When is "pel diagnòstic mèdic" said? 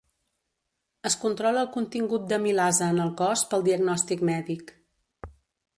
3.53-4.75